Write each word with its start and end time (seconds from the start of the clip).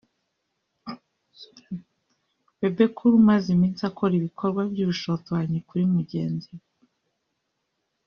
Bebe 2.59 2.85
Cool 2.95 3.13
umaze 3.21 3.47
iminsi 3.55 3.81
akora 3.89 4.13
ibikorwa 4.19 4.61
by’ubushotoranyi 4.71 5.59
kuri 5.67 5.83
mugenzi 5.93 6.49
we 6.59 6.63